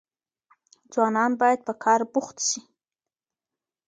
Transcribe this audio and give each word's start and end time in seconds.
ځوانان 0.93 1.31
بايد 1.41 1.59
په 1.67 1.73
کار 1.83 2.01
بوخت 2.13 2.37
سي. 2.47 2.59